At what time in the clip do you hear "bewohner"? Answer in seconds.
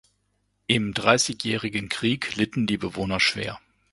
2.79-3.19